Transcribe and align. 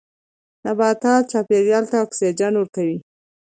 نباتات 0.65 1.23
چاپیریال 1.31 1.83
ته 1.91 1.97
اکسیجن 2.05 2.53
ورکوي 2.57 2.97